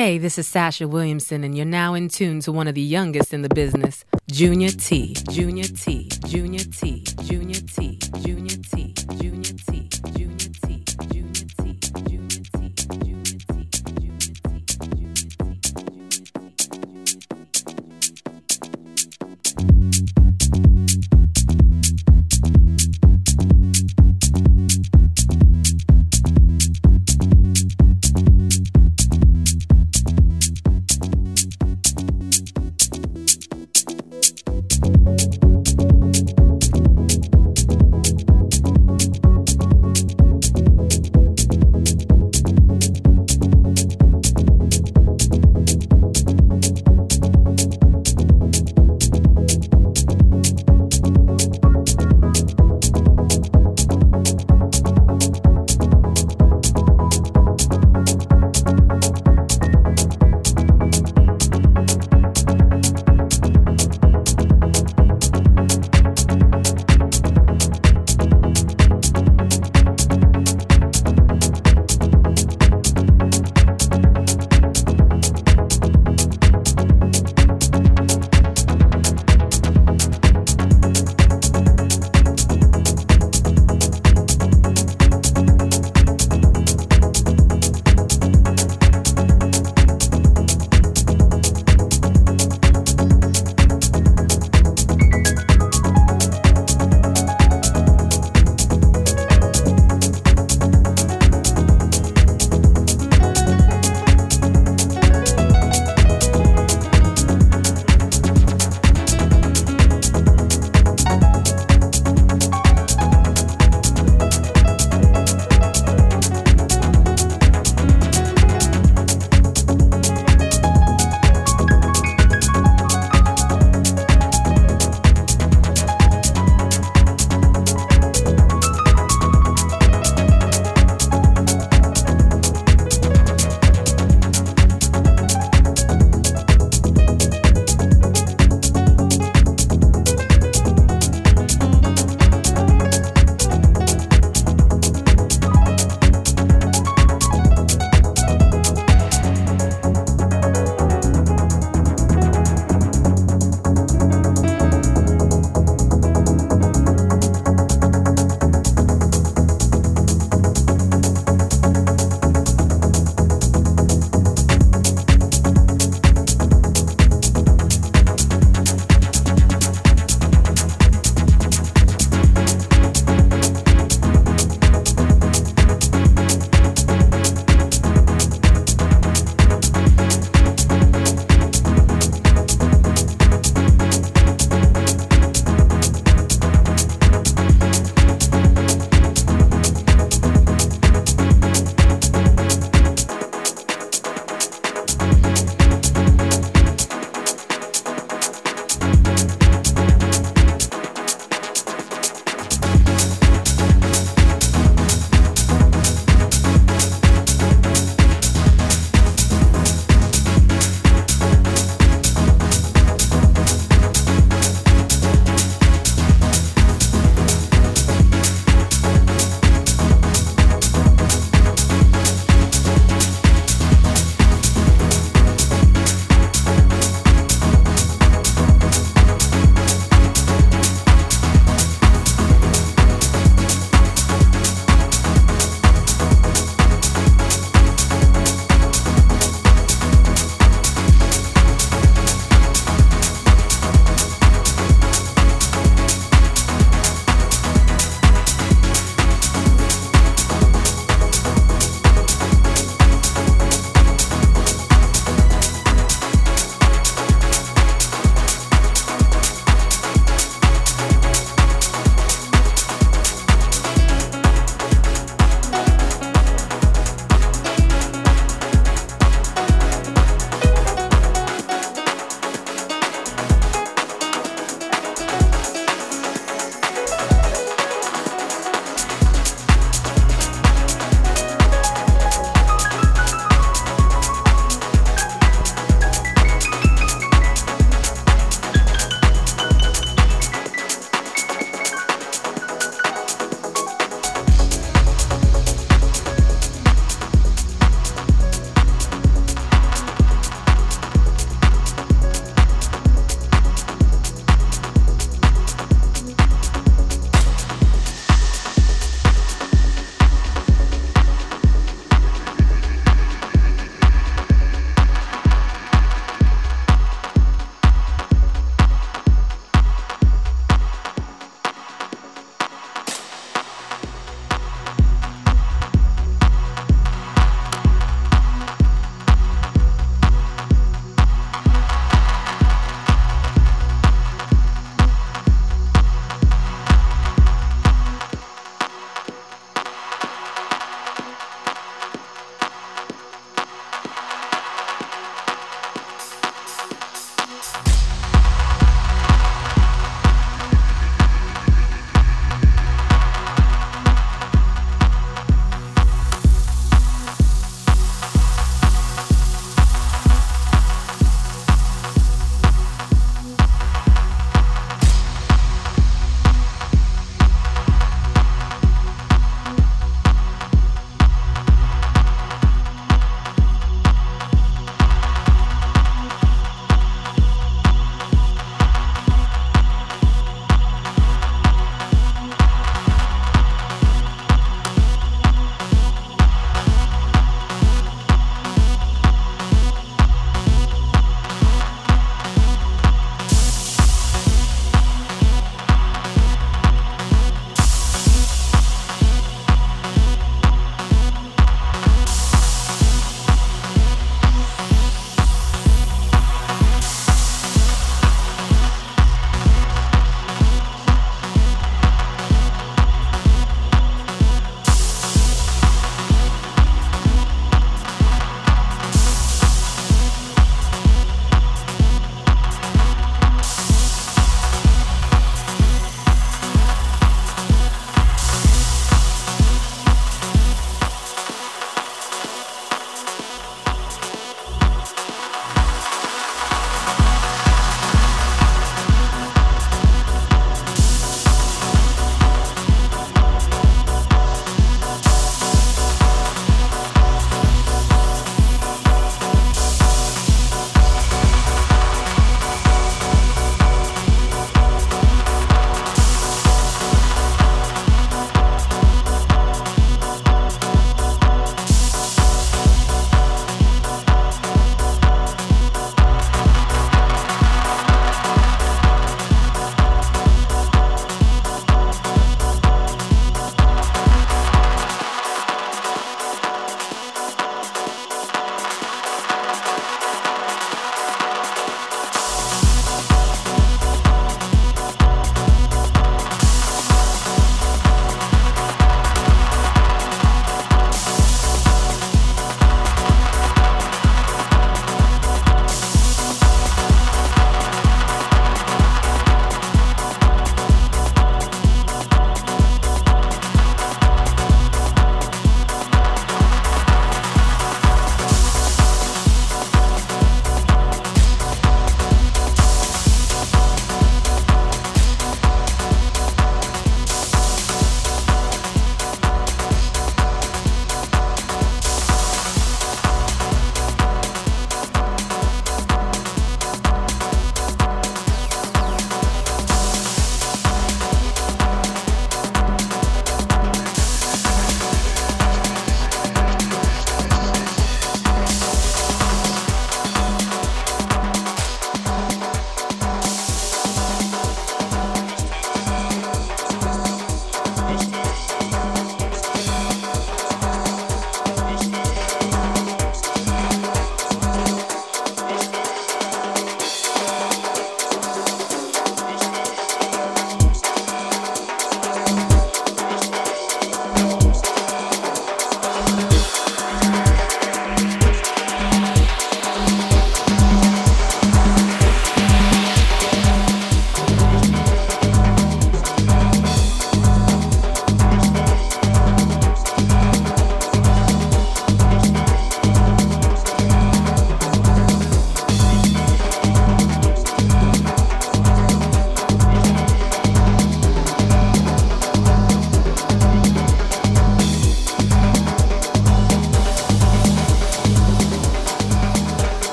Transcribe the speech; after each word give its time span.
Hey, 0.00 0.16
this 0.16 0.38
is 0.38 0.48
Sasha 0.48 0.88
Williamson, 0.88 1.44
and 1.44 1.54
you're 1.54 1.66
now 1.66 1.92
in 1.92 2.08
tune 2.08 2.40
to 2.40 2.52
one 2.52 2.66
of 2.66 2.74
the 2.74 2.80
youngest 2.80 3.34
in 3.34 3.42
the 3.42 3.50
business, 3.50 4.02
Junior 4.32 4.70
T. 4.70 5.12
Junior 5.30 5.64
T. 5.64 6.08
Junior 6.26 6.64
T. 6.64 7.04
Junior 7.20 7.60
T. 7.60 7.60
Junior 7.60 7.60
T. 7.60 7.98
Junior 8.22 8.56
T. 8.56 8.94
Junior 9.20 9.39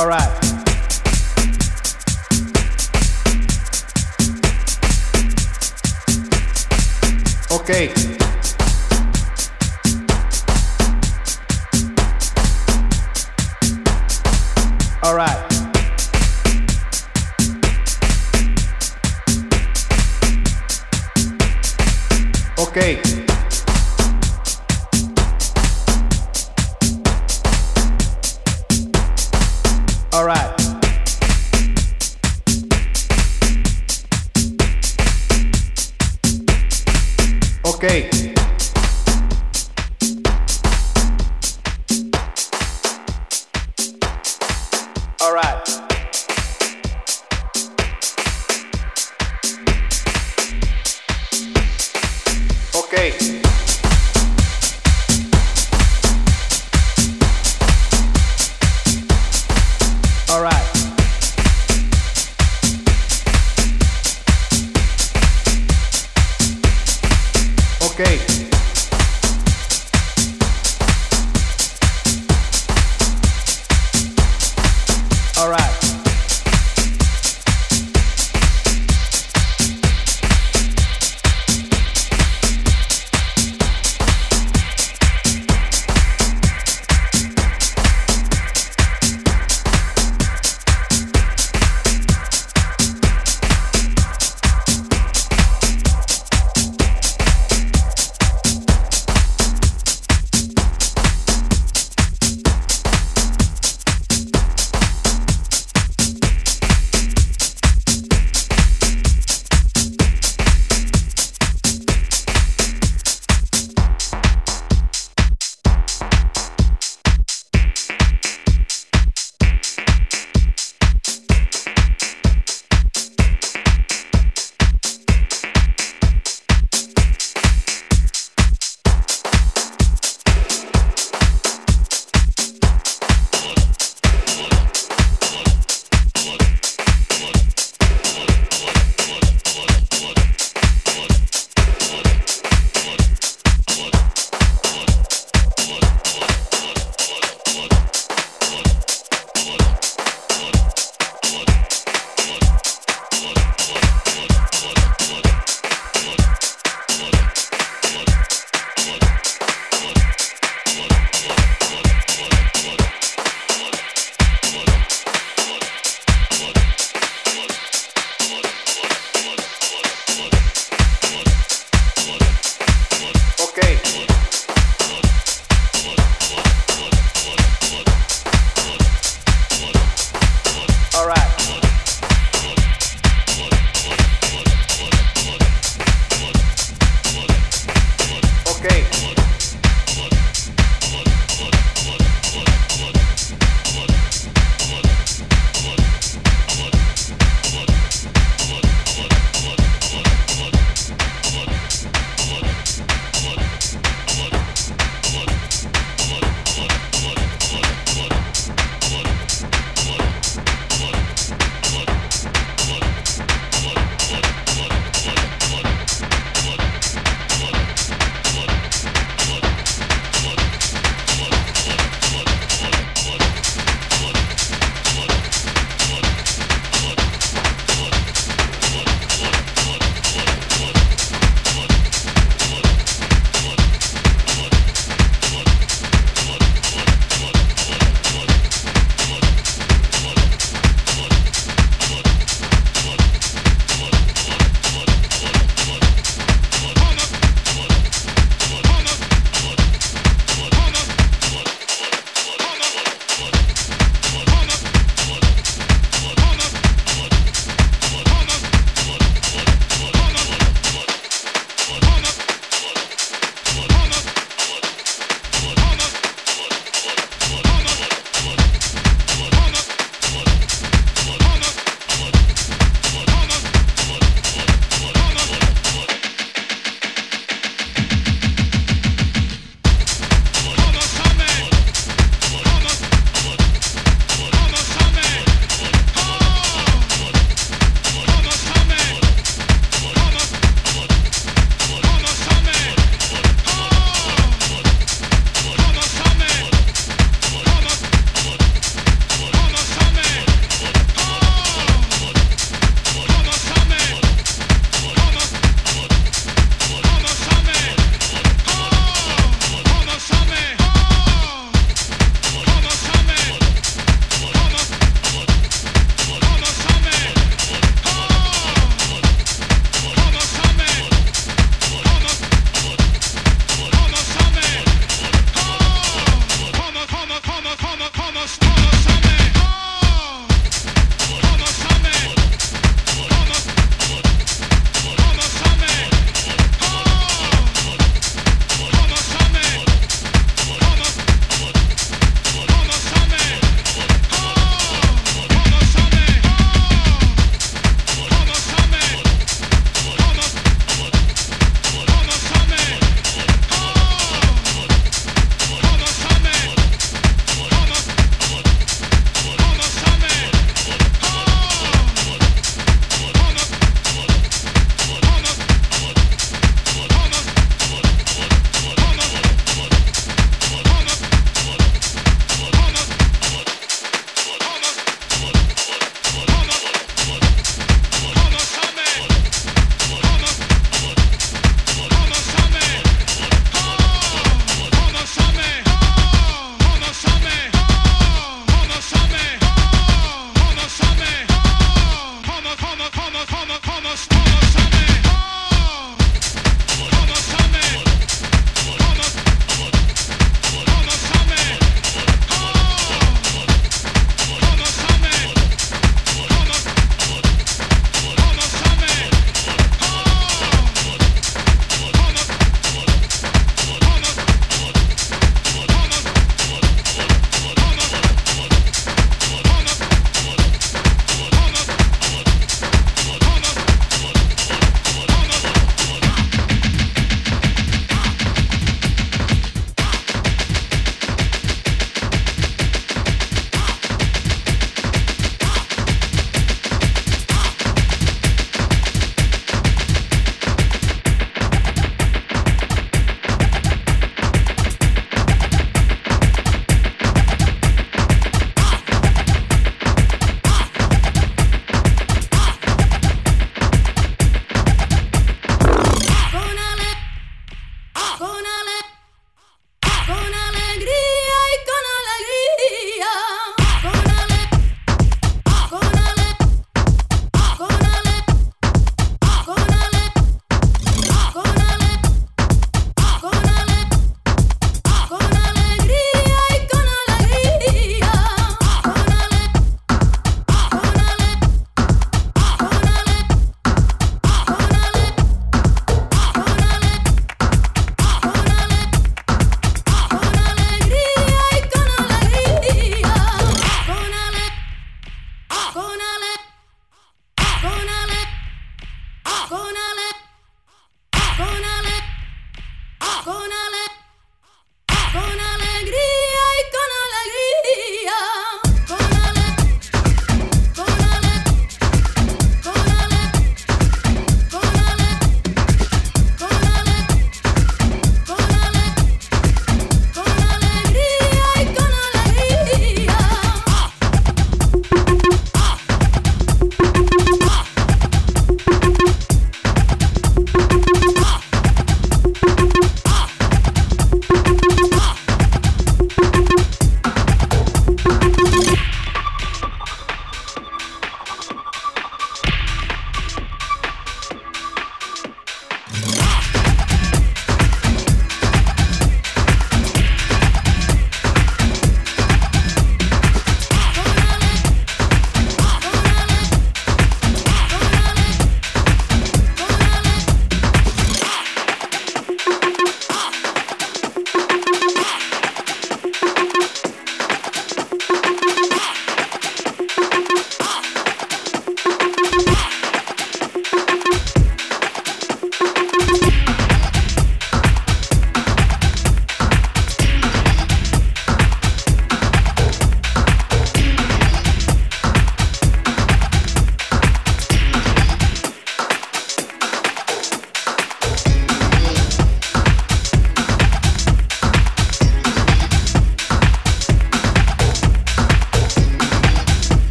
All 0.00 0.06
right. 0.06 0.40